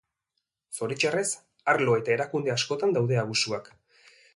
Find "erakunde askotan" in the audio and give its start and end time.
2.17-3.01